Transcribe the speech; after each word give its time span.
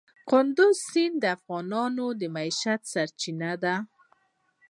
کندز 0.29 0.77
سیند 0.89 1.15
د 1.21 1.25
افغانانو 1.37 2.05
د 2.19 2.21
معیشت 2.35 2.81
سرچینه 2.93 3.51
ده. 3.63 3.75